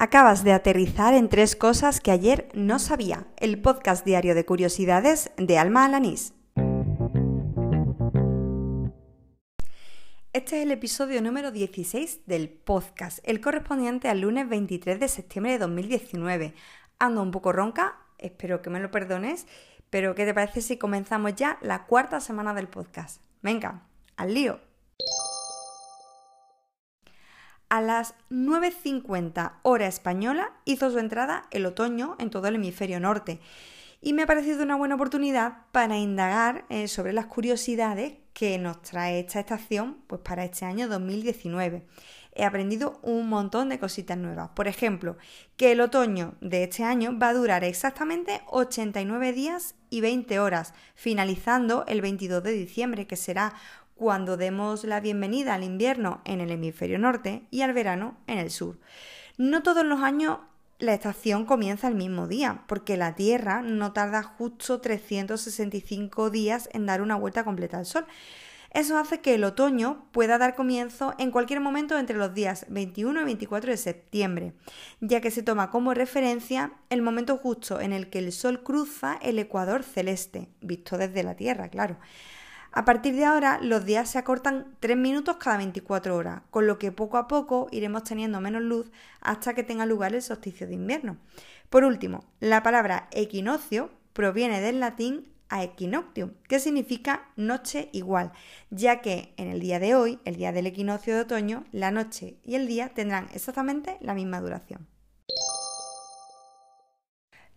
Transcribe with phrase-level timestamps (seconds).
[0.00, 3.26] Acabas de aterrizar en tres cosas que ayer no sabía.
[3.36, 6.34] El podcast diario de curiosidades de Alma Alanís.
[10.32, 15.50] Este es el episodio número 16 del podcast, el correspondiente al lunes 23 de septiembre
[15.54, 16.54] de 2019.
[17.00, 19.48] Ando un poco ronca, espero que me lo perdones,
[19.90, 23.20] pero ¿qué te parece si comenzamos ya la cuarta semana del podcast?
[23.42, 24.67] Venga, al lío.
[27.68, 33.40] A las 9.50 hora española hizo su entrada el otoño en todo el hemisferio norte
[34.00, 38.80] y me ha parecido una buena oportunidad para indagar eh, sobre las curiosidades que nos
[38.82, 41.84] trae esta estación pues, para este año 2019.
[42.32, 44.50] He aprendido un montón de cositas nuevas.
[44.50, 45.16] Por ejemplo,
[45.56, 50.72] que el otoño de este año va a durar exactamente 89 días y 20 horas,
[50.94, 53.54] finalizando el 22 de diciembre, que será
[53.98, 58.50] cuando demos la bienvenida al invierno en el hemisferio norte y al verano en el
[58.50, 58.78] sur.
[59.36, 60.38] No todos los años
[60.78, 66.86] la estación comienza el mismo día, porque la Tierra no tarda justo 365 días en
[66.86, 68.06] dar una vuelta completa al Sol.
[68.70, 73.22] Eso hace que el otoño pueda dar comienzo en cualquier momento entre los días 21
[73.22, 74.52] y 24 de septiembre,
[75.00, 79.18] ya que se toma como referencia el momento justo en el que el Sol cruza
[79.22, 81.96] el ecuador celeste, visto desde la Tierra, claro.
[82.70, 86.78] A partir de ahora, los días se acortan 3 minutos cada 24 horas, con lo
[86.78, 90.74] que poco a poco iremos teniendo menos luz hasta que tenga lugar el solsticio de
[90.74, 91.16] invierno.
[91.70, 98.32] Por último, la palabra equinoccio proviene del latín a equinoctium, que significa noche igual,
[98.70, 102.36] ya que en el día de hoy, el día del equinoccio de otoño, la noche
[102.44, 104.86] y el día tendrán exactamente la misma duración.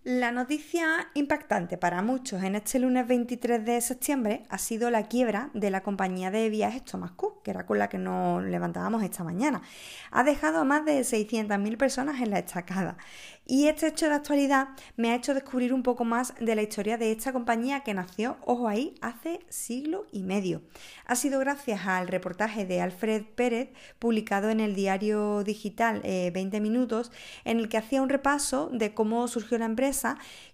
[0.04, 5.52] La noticia impactante para muchos en este lunes 23 de septiembre ha sido la quiebra
[5.54, 9.24] de la compañía de viajes Thomas Cook, que era con la que nos levantábamos esta
[9.24, 9.62] mañana.
[10.10, 12.98] Ha dejado a más de 600.000 personas en la estacada.
[13.46, 16.98] Y este hecho de actualidad me ha hecho descubrir un poco más de la historia
[16.98, 20.64] de esta compañía que nació, ojo ahí, hace siglo y medio.
[21.06, 23.70] Ha sido gracias al reportaje de Alfred Pérez,
[24.00, 27.12] publicado en el diario digital 20 eh, Minutos,
[27.44, 29.91] en el que hacía un repaso de cómo surgió la empresa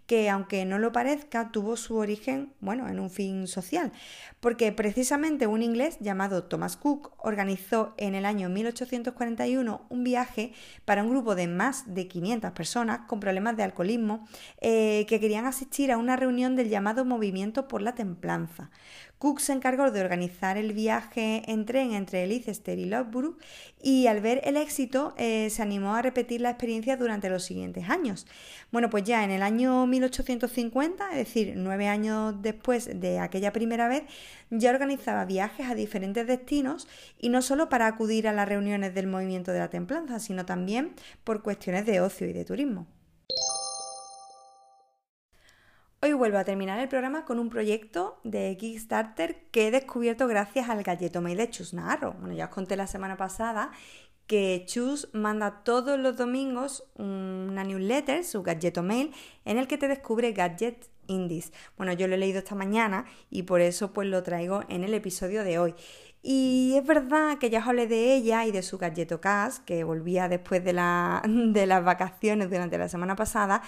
[0.08, 3.92] que aunque no lo parezca, tuvo su origen, bueno, en un fin social,
[4.40, 10.54] porque precisamente un inglés llamado Thomas Cook organizó en el año 1841 un viaje
[10.86, 14.26] para un grupo de más de 500 personas con problemas de alcoholismo
[14.62, 18.72] eh, que querían asistir a una reunión del llamado Movimiento por la Templanza.
[19.20, 23.38] Cook se encargó de organizar el viaje en tren entre Leicester y Loughborough
[23.82, 27.90] y al ver el éxito eh, se animó a repetir la experiencia durante los siguientes
[27.90, 28.28] años.
[28.72, 33.88] Bueno, pues ya en el año 1850, es decir, nueve años después de aquella primera
[33.88, 34.04] vez,
[34.52, 36.88] ya organizaba viajes a diferentes destinos
[37.20, 40.94] y no solo para acudir a las reuniones del movimiento de la templanza, sino también
[41.24, 42.88] por cuestiones de ocio y de turismo.
[46.08, 50.70] Hoy vuelvo a terminar el programa con un proyecto de Kickstarter que he descubierto gracias
[50.70, 52.14] al galleto mail de Chus Navarro.
[52.14, 53.72] Bueno, ya os conté la semana pasada
[54.26, 59.14] que Chus manda todos los domingos una newsletter, su galleto mail,
[59.44, 61.52] en el que te descubre gadgets indies.
[61.78, 64.94] Bueno, yo lo he leído esta mañana y por eso pues lo traigo en el
[64.94, 65.76] episodio de hoy.
[66.24, 69.84] Y es verdad que ya os hablé de ella y de su Galleto Cast, que
[69.84, 70.74] volvía después de,
[71.54, 73.62] de las vacaciones durante la semana pasada,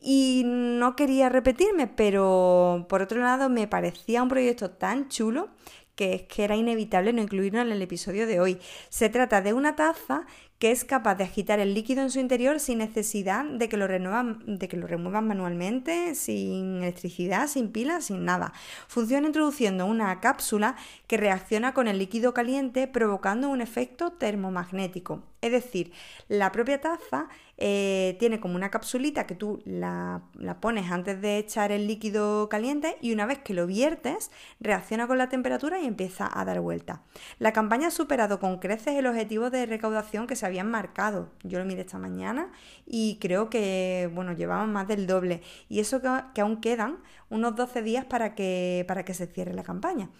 [0.00, 5.50] y no quería repetirme, pero por otro lado me parecía un proyecto tan chulo
[5.94, 8.58] que es que era inevitable no incluirlo en el episodio de hoy.
[8.88, 10.26] Se trata de una taza
[10.58, 13.88] que es capaz de agitar el líquido en su interior sin necesidad de que lo,
[13.88, 18.52] renuevan, de que lo remuevan manualmente, sin electricidad, sin pilas, sin nada.
[18.86, 20.76] Funciona introduciendo una cápsula
[21.08, 25.24] que reacciona con el líquido caliente provocando un efecto termomagnético.
[25.40, 25.92] Es decir,
[26.28, 27.28] la propia taza
[27.64, 30.22] eh, tiene como una capsulita que tú la,
[30.60, 35.16] pones antes de echar el líquido caliente y una vez que lo viertes reacciona con
[35.16, 37.02] la temperatura y empieza a dar vuelta.
[37.38, 41.30] La campaña ha superado con creces el objetivo de recaudación que se habían marcado.
[41.44, 42.50] Yo lo miré esta mañana
[42.84, 45.40] y creo que bueno, llevaban más del doble.
[45.68, 46.98] Y eso que, que aún quedan
[47.30, 50.10] unos 12 días para que, para que se cierre la campaña.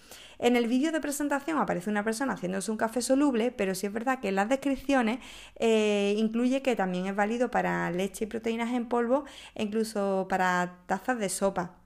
[0.42, 3.92] En el vídeo de presentación aparece una persona haciéndose un café soluble, pero sí es
[3.92, 5.20] verdad que en las descripciones
[5.54, 9.24] eh, incluye que también es válido para leche y proteínas en polvo
[9.54, 11.76] e incluso para tazas de sopa.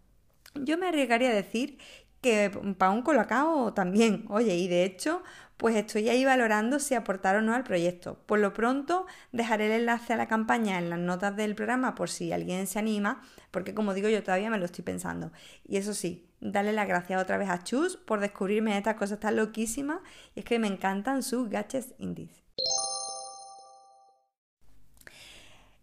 [0.55, 1.77] Yo me arriesgaría a decir
[2.23, 4.25] que para un colacao también.
[4.31, 5.23] Oye, y de hecho,
[5.59, 8.23] pues estoy ahí valorando si aportar o no al proyecto.
[8.25, 12.09] Por lo pronto, dejaré el enlace a la campaña en las notas del programa por
[12.09, 13.21] si alguien se anima,
[13.51, 15.31] porque como digo, yo todavía me lo estoy pensando.
[15.69, 19.37] Y eso sí, darle las gracias otra vez a Chus por descubrirme estas cosas tan
[19.37, 20.01] loquísimas
[20.35, 22.43] y es que me encantan sus gadgets indies.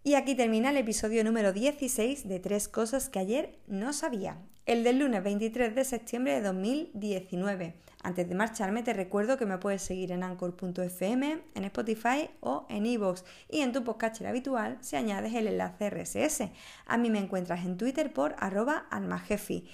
[0.05, 4.37] Y aquí termina el episodio número 16 de Tres cosas que ayer no sabía.
[4.65, 7.73] El del lunes 23 de septiembre de 2019.
[8.03, 12.85] Antes de marcharme te recuerdo que me puedes seguir en anchor.fm, en Spotify o en
[12.85, 16.49] iVoox y en tu podcast habitual si añades el enlace RSS.
[16.85, 19.69] A mí me encuentras en Twitter por arroba almajefi.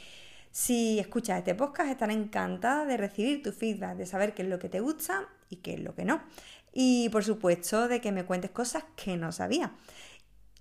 [0.51, 4.59] Si escuchas este podcast estaré encantada de recibir tu feedback, de saber qué es lo
[4.59, 6.21] que te gusta y qué es lo que no.
[6.73, 9.71] Y por supuesto de que me cuentes cosas que no sabía.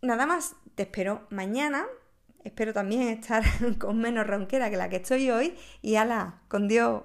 [0.02, 1.86] Nada más, te espero mañana.
[2.44, 3.42] Espero también estar
[3.78, 5.54] con menos ronquera que la que estoy hoy.
[5.82, 7.02] Y ala, con Dios.